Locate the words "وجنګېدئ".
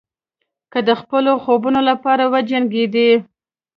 2.33-3.11